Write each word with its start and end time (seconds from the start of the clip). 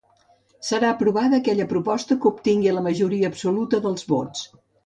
Serà 0.69 0.89
aprovada 0.93 1.37
aquella 1.41 1.67
proposta 1.75 2.19
que 2.23 2.31
obtingui 2.31 2.75
la 2.79 2.85
majoria 2.89 3.33
absoluta 3.33 3.85
dels 3.85 4.09
vots. 4.15 4.47